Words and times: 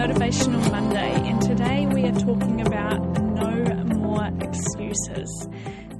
Motivational 0.00 0.70
Monday, 0.70 1.12
and 1.28 1.42
today 1.42 1.84
we 1.84 2.06
are 2.06 2.18
talking 2.18 2.62
about 2.62 3.20
no 3.20 3.84
more 3.98 4.30
excuses. 4.40 5.46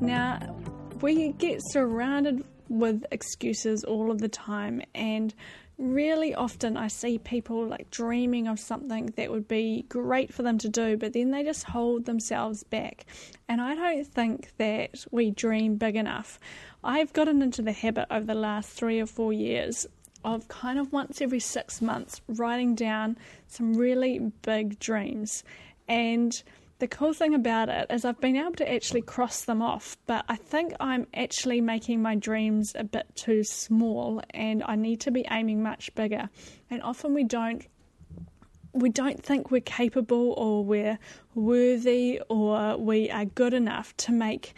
Now, 0.01 0.57
we 1.03 1.33
get 1.33 1.61
surrounded 1.61 2.43
with 2.71 3.05
excuses 3.13 3.85
all 3.85 4.11
of 4.11 4.23
the 4.23 4.29
time, 4.31 4.81
and 4.95 5.35
really 5.77 6.35
often 6.35 6.79
I 6.79 6.89
see 6.89 7.19
people 7.19 7.67
like 7.67 7.91
dreaming 7.91 8.49
of 8.49 8.59
something 8.59 9.13
that 9.17 9.31
would 9.31 9.47
be 9.47 9.85
great 9.91 10.33
for 10.33 10.45
them 10.45 10.57
to 10.57 10.71
do, 10.71 10.97
but 10.97 11.13
then 11.13 11.31
they 11.31 11.43
just 11.43 11.65
hold 11.65 12.07
themselves 12.07 12.65
back. 12.65 13.05
And 13.51 13.61
I 13.61 13.75
don't 13.75 14.07
think 14.07 14.53
that 14.57 15.05
we 15.11 15.31
dream 15.31 15.77
big 15.77 15.97
enough. 15.97 16.41
I've 16.83 17.13
gotten 17.13 17.43
into 17.43 17.61
the 17.61 17.73
habit 17.73 18.07
over 18.11 18.25
the 18.25 18.35
last 18.35 18.71
three 18.71 18.99
or 18.99 19.07
four 19.07 19.35
years 19.35 19.87
of 20.25 20.49
kind 20.49 20.79
of 20.79 20.93
once 20.93 21.21
every 21.21 21.41
six 21.41 21.81
months 21.81 22.21
writing 22.29 22.75
down 22.75 23.17
some 23.47 23.75
really 23.75 24.19
big 24.43 24.79
dreams. 24.79 25.43
And 25.89 26.43
the 26.81 26.89
cool 26.89 27.13
thing 27.13 27.35
about 27.35 27.69
it 27.69 27.87
is 27.91 28.05
I've 28.05 28.21
been 28.21 28.37
able 28.37 28.53
to 28.53 28.73
actually 28.73 29.03
cross 29.03 29.45
them 29.45 29.61
off, 29.61 29.97
but 30.07 30.25
I 30.29 30.37
think 30.37 30.73
I'm 30.81 31.07
actually 31.13 31.61
making 31.61 32.01
my 32.01 32.15
dreams 32.15 32.73
a 32.75 32.85
bit 32.85 33.07
too 33.15 33.45
small 33.45 34.23
and 34.31 34.63
I 34.65 34.77
need 34.77 35.01
to 35.03 35.11
be 35.11 35.27
aiming 35.31 35.63
much 35.63 35.95
bigger. 35.95 36.31
And 36.71 36.83
often 36.83 37.15
we 37.15 37.25
don't 37.25 37.67
we 38.73 38.89
don't 38.89 39.23
think 39.23 39.51
we're 39.51 39.61
capable 39.61 40.33
or 40.39 40.65
we're 40.65 40.99
worthy 41.35 42.21
or 42.29 42.77
we 42.77 43.11
are 43.11 43.25
good 43.25 43.53
enough 43.53 43.97
to 43.97 44.13
make 44.13 44.55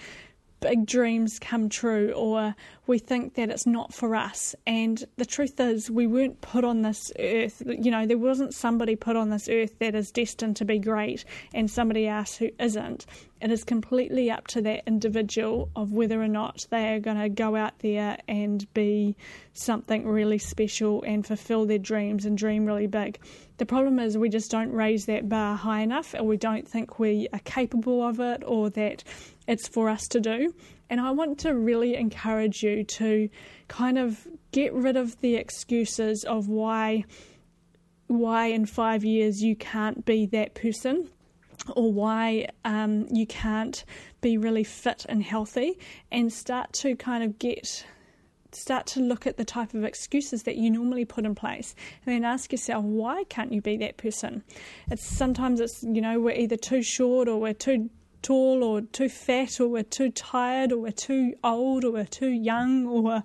big 0.61 0.87
dreams 0.87 1.39
come 1.39 1.69
true 1.69 2.13
or 2.13 2.55
we 2.87 2.99
think 2.99 3.35
that 3.35 3.51
it's 3.51 3.67
not 3.67 3.95
for 3.95 4.17
us. 4.17 4.55
And 4.67 5.05
the 5.17 5.25
truth 5.25 5.61
is, 5.61 5.91
we 5.91 6.07
weren't 6.07 6.41
put 6.41 6.65
on 6.65 6.83
this 6.83 7.13
earth, 7.19 7.63
you 7.65 7.91
know, 7.91 8.07
there 8.07 8.19
wasn't 8.19 8.55
somebody 8.55 8.97
put 8.97 9.17
on 9.17 9.31
this 9.31 9.49
earth 9.49 9.79
that 9.79 9.95
is 9.95 10.11
destined 10.11 10.57
to 10.57 10.65
be 10.65 10.79
great 10.79 11.25
and 11.55 11.71
somebody 11.71 12.09
else 12.09 12.37
who 12.37 12.51
isn't. 12.59 13.07
It 13.41 13.51
is 13.51 13.65
completely 13.65 14.31
up 14.31 14.47
to 14.49 14.63
that 14.63 14.85
individual 14.87 15.69
of 15.75 15.93
whether 15.93 16.21
or 16.21 16.29
not 16.29 16.65
they 16.71 16.95
are 16.95 17.01
going 17.01 17.19
to 17.19 17.29
go 17.29 17.57
out 17.57 17.79
there 17.81 18.19
and 18.29 18.73
be 18.73 19.17
something 19.53 20.07
really 20.07 20.39
special 20.39 21.03
and 21.03 21.27
fulfill 21.27 21.67
their 21.67 21.79
dreams 21.79 22.25
and 22.25 22.39
dream 22.39 22.67
really 22.67 22.87
big. 22.87 23.19
The 23.59 23.67
problem 23.67 23.99
is 23.99 24.17
we 24.17 24.29
just 24.29 24.51
don't 24.51 24.73
raise 24.73 25.07
that 25.07 25.29
bar 25.29 25.57
high 25.57 25.81
enough 25.81 26.15
or 26.15 26.25
we 26.25 26.37
don't 26.37 26.67
think 26.67 26.99
we 26.99 27.29
are 27.33 27.41
capable 27.41 28.03
of 28.03 28.21
it 28.21 28.43
or 28.47 28.71
that 28.71 29.05
it's 29.47 29.69
for 29.69 29.89
us 29.89 30.07
to 30.09 30.21
do. 30.21 30.55
And 30.89 31.01
I 31.01 31.11
want 31.11 31.39
to 31.41 31.55
really 31.55 31.97
encourage 31.97 32.63
you 32.63 32.82
to 32.85 33.29
kind 33.69 33.99
of 33.99 34.27
get 34.53 34.73
rid 34.73 34.97
of 34.97 35.21
the 35.21 35.37
excuses 35.37 36.25
of 36.25 36.49
why 36.49 37.05
why 38.09 38.47
in 38.47 38.67
five 38.67 39.05
years 39.05 39.43
you 39.43 39.57
can't 39.57 40.05
be 40.05 40.27
that 40.27 40.55
person 40.55 41.09
or 41.77 41.93
why 41.93 42.47
um, 42.65 43.07
you 43.11 43.27
can't 43.27 43.85
be 44.21 44.37
really 44.37 44.65
fit 44.65 45.07
and 45.09 45.23
healthy 45.23 45.79
and 46.11 46.33
start 46.33 46.73
to 46.73 46.95
kind 46.97 47.25
of 47.25 47.39
get 47.39 47.85
start 48.55 48.87
to 48.87 49.01
look 49.01 49.27
at 49.27 49.39
the 49.39 49.45
type 49.45 49.73
of 49.73 49.83
excuses 49.83 50.43
that 50.43 50.57
you 50.57 50.71
normally 50.71 51.07
put 51.07 51.25
in 51.25 51.35
place 51.35 51.75
and 52.05 52.15
then 52.15 52.25
ask 52.25 52.53
yourself 52.53 52.85
why 52.85 53.25
can't 53.25 53.53
you 53.53 53.63
be 53.63 53.77
that 53.79 53.97
person? 53.97 54.43
It's 54.91 55.05
sometimes 55.05 55.61
it's 55.61 55.83
you 55.83 56.01
know 56.01 56.21
we're 56.21 56.37
either 56.37 56.57
too 56.57 56.83
short 56.83 57.29
or 57.29 57.41
we're 57.41 57.55
too 57.55 57.91
tall 58.23 58.63
or 58.63 58.81
too 58.81 59.09
fat 59.09 59.61
or 59.61 59.69
we're 59.69 59.83
too 59.83 60.11
tired 60.11 60.73
or 60.73 60.79
we're 60.79 60.93
too 60.93 61.35
old 61.45 61.85
or 61.85 61.93
we're 61.93 62.05
too 62.05 62.31
young 62.31 62.87
or 62.87 63.23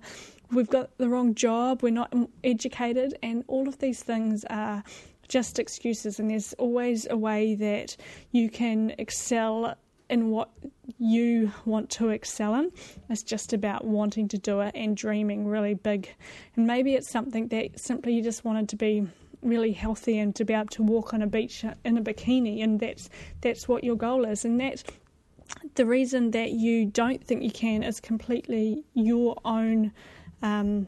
we've 0.50 0.70
got 0.70 0.96
the 0.98 1.08
wrong 1.08 1.34
job, 1.34 1.82
we're 1.82 1.90
not 1.90 2.12
educated, 2.44 3.16
and 3.22 3.44
all 3.48 3.68
of 3.68 3.78
these 3.78 4.02
things 4.02 4.44
are 4.50 4.82
just 5.28 5.58
excuses. 5.58 6.18
And 6.18 6.30
there's 6.30 6.52
always 6.54 7.06
a 7.10 7.16
way 7.16 7.54
that 7.54 7.96
you 8.32 8.48
can 8.48 8.94
excel 8.98 9.76
in 10.08 10.30
what 10.30 10.50
you 10.98 11.52
want 11.66 11.90
to 11.90 12.08
excel 12.08 12.54
in. 12.54 12.72
It's 13.10 13.22
just 13.22 13.52
about 13.52 13.84
wanting 13.84 14.28
to 14.28 14.38
do 14.38 14.60
it 14.60 14.72
and 14.74 14.96
dreaming 14.96 15.46
really 15.46 15.74
big. 15.74 16.08
And 16.56 16.66
maybe 16.66 16.94
it's 16.94 17.10
something 17.10 17.48
that 17.48 17.78
simply 17.78 18.14
you 18.14 18.22
just 18.22 18.44
wanted 18.44 18.70
to 18.70 18.76
be 18.76 19.06
really 19.42 19.72
healthy 19.72 20.18
and 20.18 20.34
to 20.34 20.44
be 20.44 20.52
able 20.52 20.66
to 20.66 20.82
walk 20.82 21.14
on 21.14 21.22
a 21.22 21.26
beach 21.26 21.64
in 21.84 21.96
a 21.96 22.02
bikini 22.02 22.62
and 22.62 22.80
that's 22.80 23.08
that's 23.40 23.68
what 23.68 23.84
your 23.84 23.96
goal 23.96 24.24
is 24.24 24.44
and 24.44 24.60
that 24.60 24.82
the 25.74 25.86
reason 25.86 26.32
that 26.32 26.50
you 26.52 26.86
don't 26.86 27.24
think 27.24 27.42
you 27.42 27.50
can 27.50 27.82
is 27.82 28.00
completely 28.00 28.84
your 28.94 29.36
own 29.44 29.92
um, 30.42 30.86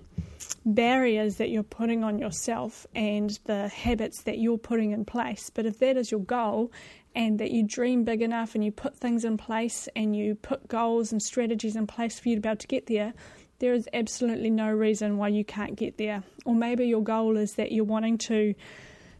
barriers 0.65 1.37
that 1.37 1.51
you're 1.51 1.63
putting 1.63 2.05
on 2.05 2.19
yourself 2.19 2.87
and 2.95 3.39
the 3.45 3.69
habits 3.69 4.23
that 4.23 4.39
you're 4.39 4.59
putting 4.59 4.93
in 4.93 5.05
place. 5.05 5.51
But 5.51 5.67
if 5.67 5.79
that 5.79 5.97
is 5.97 6.11
your 6.11 6.21
goal 6.21 6.71
and 7.15 7.39
that 7.41 7.51
you 7.51 7.67
dream 7.67 8.05
big 8.05 8.23
enough 8.23 8.55
and 8.55 8.65
you 8.65 8.71
put 8.71 8.97
things 8.97 9.25
in 9.25 9.37
place 9.37 9.89
and 9.97 10.15
you 10.15 10.35
put 10.37 10.69
goals 10.69 11.11
and 11.13 11.23
strategies 11.23 11.77
in 11.77 11.87
place 11.87 12.21
for 12.21 12.29
you 12.29 12.37
to 12.37 12.41
be 12.41 12.49
able 12.49 12.57
to 12.59 12.67
get 12.67 12.87
there, 12.87 13.15
there 13.61 13.73
is 13.73 13.89
absolutely 13.93 14.51
no 14.51 14.71
reason 14.71 15.17
why 15.17 15.29
you 15.29 15.45
can't 15.45 15.77
get 15.77 15.97
there. 15.97 16.23
Or 16.45 16.55
maybe 16.55 16.87
your 16.87 17.03
goal 17.03 17.37
is 17.37 17.55
that 17.55 17.73
you're 17.73 17.85
wanting 17.85 18.19
to 18.19 18.55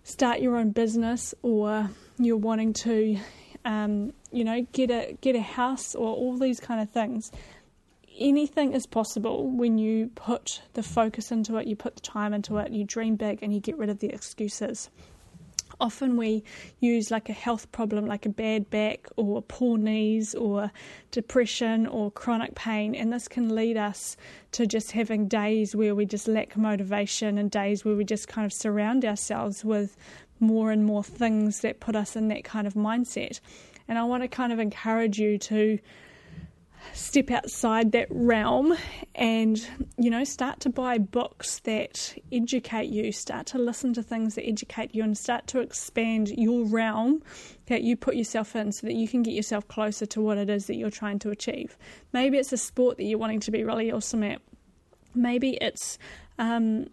start 0.03 0.41
your 0.41 0.57
own 0.57 0.71
business 0.71 1.35
or 1.43 1.89
you're 2.19 2.37
wanting 2.37 2.73
to 2.73 3.19
um, 3.65 4.13
you 4.33 4.45
know 4.45 4.67
get 4.73 4.91
a 4.91 5.17
get 5.21 5.37
a 5.37 5.41
house 5.41 5.95
or 5.95 6.15
all 6.15 6.39
these 6.39 6.61
kind 6.61 6.81
of 6.81 6.91
things 6.91 7.31
anything 8.19 8.73
is 8.73 8.87
possible 8.87 9.49
when 9.51 9.79
you 9.79 10.11
put 10.15 10.63
the 10.73 10.83
focus 10.83 11.31
into 11.31 11.57
it 11.57 11.67
you 11.67 11.77
put 11.77 11.95
the 11.97 12.01
time 12.01 12.33
into 12.33 12.57
it 12.57 12.73
you 12.73 12.85
dream 12.85 13.17
big 13.17 13.43
and 13.43 13.53
you 13.53 13.61
get 13.61 13.77
rid 13.77 13.91
of 13.91 13.99
the 13.99 14.09
excuses 14.09 14.89
often 15.81 16.17
we 16.17 16.43
use 16.81 17.11
like 17.11 17.29
a 17.29 17.33
health 17.33 17.71
problem 17.73 18.07
like 18.07 18.27
a 18.27 18.31
bad 18.31 18.69
back 18.71 19.07
or 19.17 19.43
poor 19.43 19.79
knees 19.79 20.35
or 20.35 20.71
depression 21.11 21.87
or 21.87 22.11
chronic 22.11 22.55
pain 22.55 22.95
and 22.95 23.13
this 23.13 23.29
can 23.29 23.55
lead 23.55 23.77
us 23.77 24.17
to 24.53 24.67
just 24.67 24.93
having 24.93 25.29
days 25.29 25.77
where 25.77 25.95
we 25.95 26.05
just 26.05 26.27
lack 26.27 26.57
motivation 26.57 27.39
and 27.39 27.51
days 27.51 27.85
where 27.85 27.95
we 27.95 28.05
just 28.05 28.29
kind 28.29 28.45
of 28.45 28.53
surround 28.53 29.05
ourselves 29.05 29.65
with 29.65 29.97
more 30.41 30.73
and 30.73 30.85
more 30.85 31.05
things 31.05 31.61
that 31.61 31.81
put 31.81 31.95
us 31.95 32.17
in 32.17 32.29
that 32.29 32.45
kind 32.45 32.67
of 32.67 32.75
mindset. 32.75 33.41
And 33.87 33.99
I 33.99 34.05
want 34.05 34.23
to 34.23 34.29
kind 34.29 34.53
of 34.53 34.59
encourage 34.59 35.19
you 35.19 35.39
to 35.39 35.79
step 36.93 37.31
outside 37.31 37.93
that 37.93 38.07
realm 38.11 38.77
and 39.15 39.67
you 39.97 40.11
know 40.11 40.25
start 40.25 40.61
to 40.61 40.69
buy 40.69 40.99
books 40.99 41.61
that 41.61 42.15
educate 42.33 42.89
you 42.89 43.13
start 43.13 43.47
to 43.47 43.59
listen 43.59 43.93
to 43.93 44.03
things 44.03 44.35
that 44.35 44.47
educate 44.47 44.95
you 44.95 45.03
and 45.03 45.17
start 45.17 45.47
to 45.47 45.61
expand 45.61 46.29
your 46.37 46.65
realm 46.65 47.23
that 47.67 47.83
you 47.83 47.97
put 47.97 48.17
yourself 48.17 48.57
in 48.57 48.73
so 48.73 48.87
that 48.87 48.95
you 48.95 49.07
can 49.07 49.23
get 49.23 49.33
yourself 49.33 49.67
closer 49.69 50.05
to 50.05 50.21
what 50.21 50.37
it 50.37 50.51
is 50.51 50.67
that 50.67 50.75
you're 50.75 50.91
trying 50.91 51.19
to 51.21 51.31
achieve. 51.31 51.79
Maybe 52.13 52.37
it's 52.37 52.53
a 52.53 52.57
sport 52.57 52.97
that 52.97 53.05
you're 53.05 53.19
wanting 53.19 53.41
to 53.41 53.51
be 53.51 53.63
really 53.63 53.93
awesome 53.93 54.25
at. 54.25 54.43
Maybe 55.15 55.57
it's 55.61 55.99
um, 56.39 56.87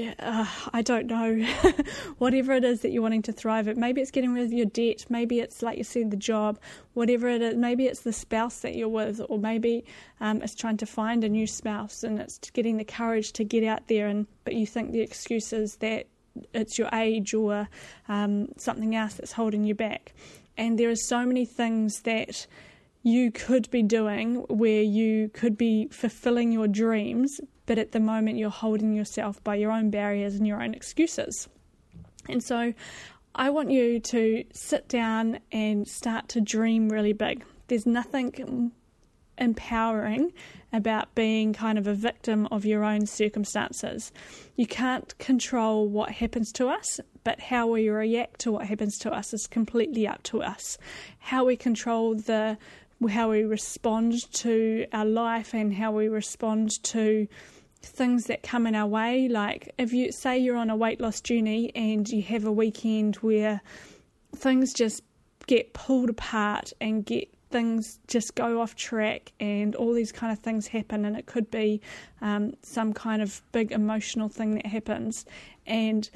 uh, 0.00 0.46
I 0.72 0.82
don't 0.82 1.06
know, 1.06 1.46
whatever 2.18 2.52
it 2.52 2.64
is 2.64 2.80
that 2.80 2.90
you're 2.90 3.02
wanting 3.02 3.22
to 3.22 3.32
thrive 3.32 3.68
at. 3.68 3.76
Maybe 3.76 4.00
it's 4.00 4.10
getting 4.10 4.32
rid 4.32 4.44
of 4.44 4.52
your 4.52 4.66
debt. 4.66 5.06
Maybe 5.08 5.40
it's, 5.40 5.62
like 5.62 5.78
you 5.78 5.84
said, 5.84 6.10
the 6.10 6.16
job. 6.16 6.58
Whatever 6.94 7.28
it 7.28 7.42
is, 7.42 7.56
maybe 7.56 7.86
it's 7.86 8.00
the 8.00 8.12
spouse 8.12 8.60
that 8.60 8.74
you're 8.74 8.88
with, 8.88 9.20
or 9.28 9.38
maybe 9.38 9.84
um, 10.20 10.42
it's 10.42 10.54
trying 10.54 10.76
to 10.78 10.86
find 10.86 11.24
a 11.24 11.28
new 11.28 11.46
spouse 11.46 12.04
and 12.04 12.18
it's 12.18 12.38
getting 12.50 12.76
the 12.76 12.84
courage 12.84 13.32
to 13.34 13.44
get 13.44 13.64
out 13.64 13.88
there. 13.88 14.06
And 14.06 14.26
but 14.44 14.54
you 14.54 14.66
think 14.66 14.92
the 14.92 15.00
excuse 15.00 15.52
is 15.52 15.76
that 15.76 16.06
it's 16.52 16.78
your 16.78 16.88
age 16.92 17.34
or 17.34 17.68
um, 18.08 18.48
something 18.56 18.94
else 18.94 19.14
that's 19.14 19.32
holding 19.32 19.64
you 19.64 19.74
back. 19.74 20.12
And 20.56 20.78
there 20.78 20.90
are 20.90 20.96
so 20.96 21.24
many 21.26 21.44
things 21.44 22.02
that 22.02 22.46
you 23.02 23.30
could 23.30 23.70
be 23.70 23.82
doing 23.82 24.36
where 24.48 24.82
you 24.82 25.28
could 25.28 25.58
be 25.58 25.88
fulfilling 25.88 26.52
your 26.52 26.66
dreams, 26.66 27.40
but 27.66 27.78
at 27.78 27.92
the 27.92 28.00
moment 28.00 28.38
you're 28.38 28.50
holding 28.50 28.94
yourself 28.94 29.42
by 29.44 29.54
your 29.54 29.72
own 29.72 29.90
barriers 29.90 30.34
and 30.34 30.46
your 30.46 30.62
own 30.62 30.74
excuses. 30.74 31.48
And 32.28 32.42
so 32.42 32.74
I 33.34 33.50
want 33.50 33.70
you 33.70 34.00
to 34.00 34.44
sit 34.52 34.88
down 34.88 35.40
and 35.50 35.86
start 35.86 36.28
to 36.30 36.40
dream 36.40 36.88
really 36.88 37.12
big. 37.12 37.44
There's 37.68 37.86
nothing 37.86 38.72
empowering 39.38 40.32
about 40.72 41.14
being 41.14 41.52
kind 41.52 41.78
of 41.78 41.86
a 41.86 41.94
victim 41.94 42.46
of 42.50 42.64
your 42.64 42.84
own 42.84 43.06
circumstances. 43.06 44.12
You 44.56 44.66
can't 44.66 45.16
control 45.18 45.88
what 45.88 46.10
happens 46.10 46.52
to 46.52 46.68
us, 46.68 47.00
but 47.22 47.40
how 47.40 47.66
we 47.66 47.88
react 47.88 48.40
to 48.40 48.52
what 48.52 48.66
happens 48.66 48.98
to 48.98 49.12
us 49.12 49.32
is 49.32 49.46
completely 49.46 50.06
up 50.06 50.22
to 50.24 50.42
us. 50.42 50.78
How 51.18 51.44
we 51.44 51.56
control 51.56 52.14
the 52.14 52.58
how 53.10 53.30
we 53.30 53.42
respond 53.42 54.14
to 54.32 54.86
our 54.92 55.04
life 55.04 55.52
and 55.52 55.74
how 55.74 55.92
we 55.92 56.08
respond 56.08 56.70
to 56.82 57.26
things 57.84 58.26
that 58.26 58.42
come 58.42 58.66
in 58.66 58.74
our 58.74 58.86
way. 58.86 59.28
Like 59.28 59.72
if 59.78 59.92
you 59.92 60.12
say 60.12 60.38
you're 60.38 60.56
on 60.56 60.70
a 60.70 60.76
weight 60.76 61.00
loss 61.00 61.20
journey 61.20 61.72
and 61.74 62.08
you 62.08 62.22
have 62.22 62.44
a 62.44 62.52
weekend 62.52 63.16
where 63.16 63.60
things 64.34 64.72
just 64.72 65.02
get 65.46 65.72
pulled 65.74 66.10
apart 66.10 66.72
and 66.80 67.04
get 67.04 67.28
things 67.50 68.00
just 68.08 68.34
go 68.34 68.60
off 68.60 68.74
track 68.74 69.32
and 69.38 69.76
all 69.76 69.92
these 69.92 70.10
kind 70.10 70.32
of 70.32 70.38
things 70.40 70.66
happen 70.66 71.04
and 71.04 71.16
it 71.16 71.26
could 71.26 71.48
be 71.52 71.80
um, 72.20 72.52
some 72.62 72.92
kind 72.92 73.22
of 73.22 73.42
big 73.52 73.70
emotional 73.70 74.28
thing 74.28 74.56
that 74.56 74.66
happens 74.66 75.24
and 75.64 76.10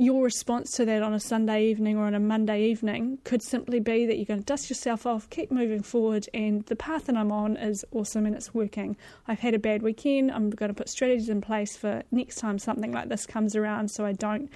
your 0.00 0.24
response 0.24 0.70
to 0.72 0.86
that 0.86 1.02
on 1.02 1.12
a 1.12 1.20
Sunday 1.20 1.66
evening 1.66 1.98
or 1.98 2.06
on 2.06 2.14
a 2.14 2.20
Monday 2.20 2.64
evening 2.64 3.18
could 3.22 3.42
simply 3.42 3.80
be 3.80 4.06
that 4.06 4.16
you're 4.16 4.24
going 4.24 4.40
to 4.40 4.46
dust 4.46 4.70
yourself 4.70 5.04
off, 5.04 5.28
keep 5.28 5.52
moving 5.52 5.82
forward, 5.82 6.26
and 6.32 6.64
the 6.66 6.76
path 6.76 7.04
that 7.04 7.18
I'm 7.18 7.30
on 7.30 7.58
is 7.58 7.84
awesome 7.92 8.24
and 8.24 8.34
it's 8.34 8.54
working. 8.54 8.96
I've 9.28 9.40
had 9.40 9.52
a 9.52 9.58
bad 9.58 9.82
weekend. 9.82 10.30
I'm 10.30 10.48
going 10.48 10.70
to 10.70 10.74
put 10.74 10.88
strategies 10.88 11.28
in 11.28 11.42
place 11.42 11.76
for 11.76 12.02
next 12.10 12.36
time 12.36 12.58
something 12.58 12.92
like 12.92 13.10
this 13.10 13.26
comes 13.26 13.54
around 13.54 13.90
so 13.90 14.06
I 14.06 14.12
don't 14.12 14.50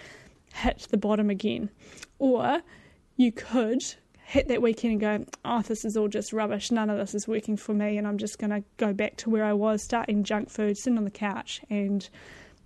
hit 0.54 0.86
the 0.90 0.96
bottom 0.96 1.28
again. 1.28 1.68
Or 2.18 2.62
you 3.18 3.30
could 3.30 3.82
hit 4.24 4.48
that 4.48 4.62
weekend 4.62 4.92
and 4.92 5.00
go, 5.00 5.32
oh, 5.44 5.60
this 5.60 5.84
is 5.84 5.94
all 5.94 6.08
just 6.08 6.32
rubbish. 6.32 6.70
None 6.70 6.88
of 6.88 6.96
this 6.96 7.14
is 7.14 7.28
working 7.28 7.58
for 7.58 7.74
me, 7.74 7.98
and 7.98 8.08
I'm 8.08 8.16
just 8.16 8.38
going 8.38 8.50
to 8.50 8.64
go 8.78 8.94
back 8.94 9.16
to 9.18 9.28
where 9.28 9.44
I 9.44 9.52
was, 9.52 9.82
starting 9.82 10.24
junk 10.24 10.48
food, 10.48 10.78
sitting 10.78 10.96
on 10.96 11.04
the 11.04 11.10
couch, 11.10 11.60
and 11.68 12.08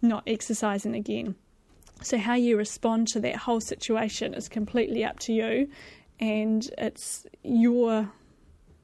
not 0.01 0.23
exercising 0.29 0.95
again. 0.95 1.35
So, 2.03 2.17
how 2.17 2.35
you 2.35 2.56
respond 2.56 3.09
to 3.09 3.21
that 3.21 3.37
whole 3.37 3.61
situation 3.61 4.35
is 4.35 4.49
completely 4.49 5.05
up 5.05 5.19
to 5.21 5.33
you, 5.33 5.69
and 6.21 6.69
it's 6.79 7.27
your 7.43 8.11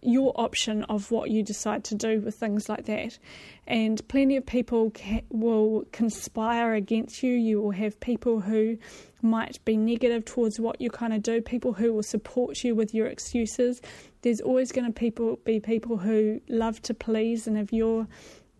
your 0.05 0.39
option 0.39 0.85
of 0.85 1.11
what 1.11 1.31
you 1.31 1.43
decide 1.43 1.83
to 1.83 1.95
do 1.95 2.21
with 2.21 2.35
things 2.35 2.69
like 2.69 2.85
that. 2.85 3.19
And 3.67 4.07
plenty 4.07 4.37
of 4.37 4.45
people 4.45 4.93
ca- 4.95 5.25
will 5.31 5.85
conspire 5.93 6.75
against 6.75 7.23
you. 7.23 7.33
You 7.33 7.63
will 7.63 7.71
have 7.71 7.99
people 8.01 8.41
who 8.41 8.77
might 9.23 9.65
be 9.65 9.79
negative 9.79 10.27
towards 10.27 10.61
what 10.61 10.79
you 10.79 10.91
kind 10.91 11.15
of 11.15 11.23
do, 11.23 11.41
people 11.41 11.73
who 11.73 11.95
will 11.95 12.03
support 12.03 12.63
you 12.63 12.75
with 12.75 12.93
your 12.93 13.07
excuses. 13.07 13.81
There's 14.21 14.43
always 14.43 14.73
going 14.73 14.87
to 14.87 14.93
people 14.93 15.39
be 15.45 15.59
people 15.59 15.97
who 15.97 16.43
love 16.49 16.83
to 16.83 16.93
please, 16.93 17.47
and 17.47 17.57
if 17.57 17.73
you're 17.73 18.07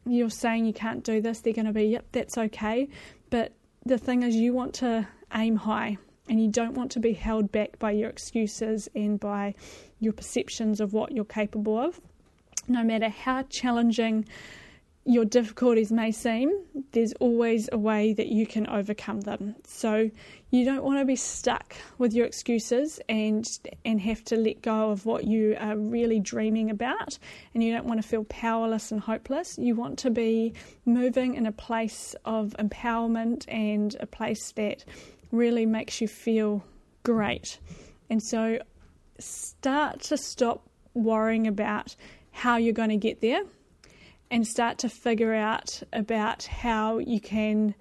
you're 0.07 0.31
saying 0.31 0.67
you 0.67 0.73
can't 0.73 1.03
do 1.03 1.21
this, 1.21 1.41
they're 1.41 1.55
going 1.55 1.67
to 1.67 1.73
be, 1.73 1.85
yep, 1.85 2.07
that's 2.13 2.37
okay. 2.37 2.89
But 3.31 3.53
the 3.87 3.99
thing 3.99 4.23
is, 4.23 4.35
you 4.35 4.53
want 4.53 4.75
to 4.75 5.07
aim 5.35 5.57
high 5.57 5.99
and 6.29 6.43
you 6.43 6.49
don't 6.49 6.75
want 6.75 6.91
to 6.93 7.01
be 7.01 7.13
held 7.13 7.53
back 7.53 7.79
by 7.79 7.91
your 7.91 8.09
excuses 8.09 8.89
and 8.95 9.21
by 9.21 9.55
your 10.01 10.13
perceptions 10.13 10.81
of 10.81 10.93
what 10.93 11.13
you're 11.13 11.25
capable 11.25 11.79
of. 11.79 12.01
No 12.67 12.83
matter 12.83 13.09
how 13.09 13.43
challenging 13.43 14.27
your 15.07 15.25
difficulties 15.25 15.93
may 15.93 16.11
seem, 16.11 16.51
there's 16.93 17.13
always 17.15 17.69
a 17.73 17.79
way 17.79 18.15
that 18.15 18.29
you 18.29 18.47
can 18.47 18.67
overcome 18.69 19.21
them. 19.21 19.55
So 19.67 20.11
you 20.51 20.65
don't 20.65 20.83
want 20.83 20.99
to 20.99 21.05
be 21.05 21.17
stuck 21.17 21.75
with 21.99 22.15
your 22.15 22.25
excuses 22.25 23.01
and 23.09 23.47
and 23.85 24.01
have 24.01 24.25
to 24.25 24.37
let 24.37 24.63
go 24.63 24.91
of 24.91 25.05
what 25.05 25.25
you 25.25 25.57
are 25.61 25.77
really 25.77 26.21
dreaming 26.21 26.71
about 26.71 27.19
and 27.53 27.63
you 27.63 27.73
don't 27.73 27.85
want 27.85 28.01
to 28.01 28.09
feel 28.09 28.25
powerless 28.25 28.93
and 28.93 29.01
hopeless. 29.01 29.59
You 29.59 29.75
want 29.75 29.99
to 30.01 30.11
be 30.11 30.55
moving 30.87 31.35
in 31.35 31.45
a 31.45 31.53
place 31.53 32.17
of 32.25 32.55
empowerment 32.59 33.45
and 33.49 33.95
a 34.01 34.07
place 34.07 34.53
that 34.53 34.85
really 35.33 35.67
makes 35.67 36.01
you 36.01 36.09
feel 36.09 36.65
great. 37.03 37.59
And 38.09 38.23
so 38.23 38.59
start 39.19 40.01
to 40.03 40.17
stop 40.17 40.67
worrying 40.95 41.47
about 41.47 41.95
how 42.31 42.57
you're 42.57 42.73
going 42.73 42.89
to 42.91 42.97
get 42.97 43.21
there 43.21 43.43
and 44.31 44.47
start 44.47 44.79
to 44.79 44.89
figure 44.89 45.35
out 45.35 45.83
about 45.93 46.45
how 46.45 46.99
you 46.99 47.21
can 47.21 47.75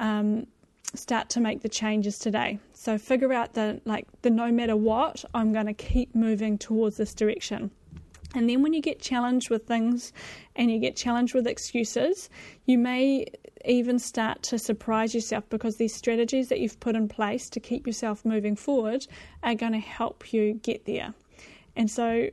um, 0.00 0.46
start 0.94 1.28
to 1.30 1.40
make 1.40 1.62
the 1.62 1.68
changes 1.68 2.18
today. 2.18 2.58
So 2.72 2.98
figure 2.98 3.32
out 3.32 3.54
the 3.54 3.80
like 3.84 4.06
the 4.22 4.30
no 4.30 4.50
matter 4.52 4.76
what, 4.76 5.24
I'm 5.34 5.52
going 5.52 5.66
to 5.66 5.74
keep 5.74 6.14
moving 6.14 6.58
towards 6.58 6.96
this 6.96 7.14
direction. 7.14 7.70
And 8.34 8.50
then 8.50 8.62
when 8.62 8.72
you 8.72 8.82
get 8.82 9.00
challenged 9.00 9.48
with 9.48 9.66
things 9.66 10.12
and 10.56 10.70
you 10.70 10.80
get 10.80 10.96
challenged 10.96 11.34
with 11.34 11.46
excuses, 11.46 12.28
you 12.66 12.78
may 12.78 13.26
even 13.64 13.98
start 13.98 14.42
to 14.42 14.58
surprise 14.58 15.14
yourself 15.14 15.48
because 15.48 15.76
these 15.76 15.94
strategies 15.94 16.48
that 16.48 16.58
you've 16.58 16.80
put 16.80 16.96
in 16.96 17.08
place 17.08 17.48
to 17.50 17.60
keep 17.60 17.86
yourself 17.86 18.24
moving 18.24 18.56
forward 18.56 19.06
are 19.42 19.54
going 19.54 19.72
to 19.72 19.78
help 19.78 20.32
you 20.32 20.54
get 20.54 20.84
there. 20.84 21.14
And 21.76 21.90
so 21.90 22.28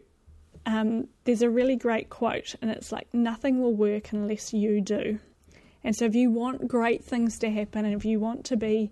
um, 0.66 1.08
there's 1.24 1.42
a 1.42 1.50
really 1.50 1.75
great 1.75 2.10
quote, 2.10 2.56
and 2.62 2.72
it's 2.72 2.92
like, 2.92 3.13
nothing 3.13 3.62
will 3.62 3.74
work 3.74 4.12
unless 4.12 4.54
you 4.54 4.81
do. 4.81 5.19
And 5.84 5.96
so 5.96 6.06
if 6.06 6.16
you 6.16 6.30
want 6.30 6.68
great 6.68 7.04
things 7.04 7.40
to 7.40 7.50
happen 7.50 7.86
and 7.86 7.96
if 7.96 8.06
you 8.06 8.19
want 8.19 8.46
to 8.46 8.58
be 8.58 8.92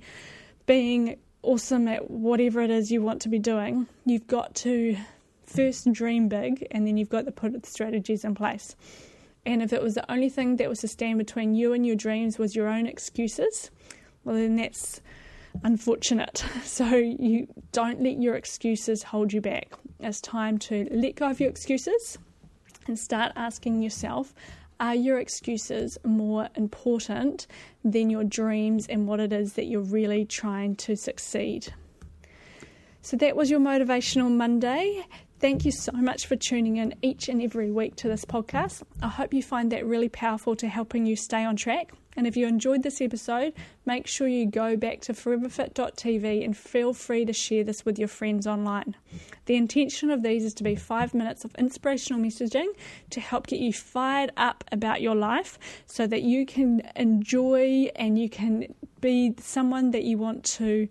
being 0.65 1.17
awesome 1.43 1.87
at 1.87 2.09
whatever 2.09 2.61
it 2.61 2.71
is 2.71 2.91
you 2.91 3.01
want 3.01 3.21
to 3.21 3.29
be 3.29 3.39
doing, 3.39 3.87
you've 4.05 4.27
got 4.27 4.55
to 4.55 4.97
first 5.45 5.91
dream 5.91 6.27
big 6.27 6.67
and 6.71 6.85
then 6.85 6.97
you've 6.97 7.09
got 7.09 7.25
to 7.25 7.31
put 7.31 7.59
the 7.61 7.67
strategies 7.67 8.23
in 8.23 8.35
place. 8.35 8.75
And 9.45 9.61
if 9.61 9.71
it 9.71 9.81
was 9.81 9.95
the 9.95 10.11
only 10.11 10.29
thing 10.29 10.57
that 10.57 10.69
was 10.69 10.79
to 10.79 10.87
stand 10.87 11.17
between 11.17 11.55
you 11.55 11.73
and 11.73 11.85
your 11.85 11.95
dreams 11.95 12.37
was 12.37 12.55
your 12.55 12.67
own 12.67 12.87
excuses, 12.87 13.71
well, 14.23 14.35
then 14.35 14.57
that's 14.57 15.01
unfortunate. 15.63 16.43
So 16.63 16.95
you 16.95 17.47
don't 17.71 18.01
let 18.01 18.21
your 18.21 18.35
excuses 18.35 19.03
hold 19.03 19.33
you 19.33 19.41
back. 19.41 19.73
It's 19.99 20.21
time 20.21 20.57
to 20.59 20.87
let 20.91 21.15
go 21.15 21.29
of 21.29 21.39
your 21.39 21.49
excuses 21.49 22.17
and 22.87 22.97
start 22.97 23.33
asking 23.35 23.81
yourself 23.81 24.33
are 24.79 24.95
your 24.95 25.19
excuses 25.19 25.97
more 26.05 26.47
important 26.55 27.47
than 27.83 28.09
your 28.09 28.23
dreams 28.23 28.87
and 28.87 29.07
what 29.07 29.19
it 29.19 29.33
is 29.33 29.53
that 29.53 29.65
you're 29.65 29.81
really 29.81 30.23
trying 30.23 30.75
to 30.77 30.95
succeed? 30.95 31.73
So 33.01 33.17
that 33.17 33.35
was 33.35 33.49
your 33.49 33.59
Motivational 33.59 34.31
Monday. 34.31 35.05
Thank 35.39 35.65
you 35.65 35.71
so 35.71 35.91
much 35.91 36.27
for 36.27 36.35
tuning 36.35 36.77
in 36.77 36.95
each 37.01 37.27
and 37.27 37.41
every 37.41 37.71
week 37.71 37.95
to 37.97 38.07
this 38.07 38.23
podcast. 38.23 38.83
I 39.01 39.07
hope 39.07 39.33
you 39.33 39.43
find 39.43 39.71
that 39.71 39.85
really 39.85 40.09
powerful 40.09 40.55
to 40.57 40.67
helping 40.67 41.05
you 41.05 41.15
stay 41.15 41.43
on 41.43 41.55
track. 41.55 41.91
And 42.15 42.27
if 42.27 42.35
you 42.35 42.47
enjoyed 42.47 42.83
this 42.83 43.01
episode, 43.01 43.53
make 43.85 44.07
sure 44.07 44.27
you 44.27 44.45
go 44.45 44.75
back 44.75 45.01
to 45.01 45.13
foreverfit.tv 45.13 46.43
and 46.43 46.57
feel 46.57 46.93
free 46.93 47.25
to 47.25 47.33
share 47.33 47.63
this 47.63 47.85
with 47.85 47.99
your 47.99 48.07
friends 48.07 48.47
online. 48.47 48.95
The 49.45 49.55
intention 49.55 50.09
of 50.09 50.23
these 50.23 50.43
is 50.43 50.53
to 50.55 50.63
be 50.63 50.75
five 50.75 51.13
minutes 51.13 51.45
of 51.45 51.55
inspirational 51.55 52.21
messaging 52.21 52.67
to 53.11 53.19
help 53.19 53.47
get 53.47 53.59
you 53.59 53.73
fired 53.73 54.31
up 54.37 54.63
about 54.71 55.01
your 55.01 55.15
life 55.15 55.57
so 55.85 56.07
that 56.07 56.23
you 56.23 56.45
can 56.45 56.81
enjoy 56.95 57.89
and 57.95 58.17
you 58.17 58.29
can 58.29 58.73
be 59.01 59.33
someone 59.39 59.91
that 59.91 60.03
you 60.03 60.17
want 60.17 60.43
to 60.43 60.87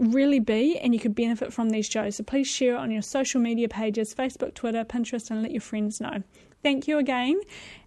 really 0.00 0.40
be 0.40 0.78
and 0.78 0.94
you 0.94 1.00
could 1.00 1.14
benefit 1.14 1.52
from 1.52 1.70
these 1.70 1.86
shows. 1.86 2.16
So 2.16 2.24
please 2.24 2.46
share 2.46 2.74
it 2.74 2.78
on 2.78 2.90
your 2.90 3.02
social 3.02 3.40
media 3.40 3.68
pages 3.68 4.14
Facebook, 4.14 4.54
Twitter, 4.54 4.84
Pinterest, 4.84 5.30
and 5.30 5.42
let 5.42 5.50
your 5.52 5.60
friends 5.60 6.00
know. 6.00 6.22
Thank 6.62 6.86
you 6.86 6.98
again. 6.98 7.40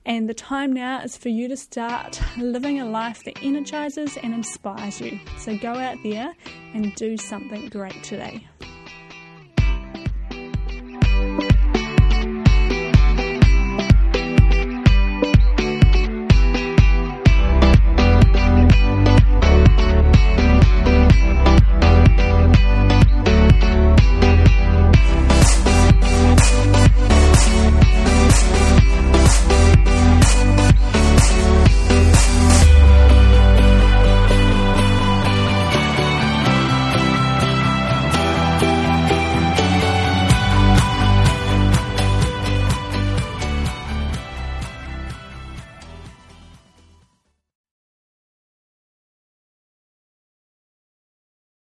And 0.05 0.27
the 0.27 0.33
time 0.33 0.73
now 0.73 1.01
is 1.01 1.15
for 1.15 1.29
you 1.29 1.47
to 1.47 1.55
start 1.55 2.19
living 2.37 2.81
a 2.81 2.85
life 2.85 3.23
that 3.25 3.41
energizes 3.43 4.17
and 4.17 4.33
inspires 4.33 4.99
you. 4.99 5.19
So 5.37 5.55
go 5.57 5.73
out 5.73 5.97
there 6.03 6.33
and 6.73 6.93
do 6.95 7.15
something 7.15 7.69
great 7.69 8.03
today. 8.03 8.47